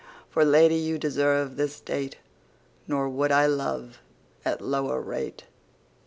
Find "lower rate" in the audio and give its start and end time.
4.59-5.43